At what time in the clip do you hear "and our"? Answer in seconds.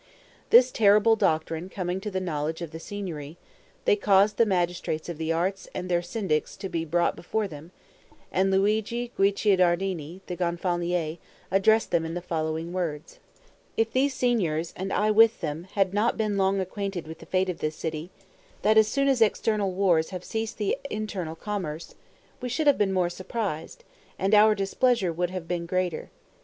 24.17-24.55